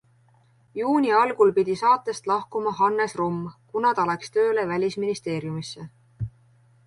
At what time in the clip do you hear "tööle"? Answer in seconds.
4.39-4.63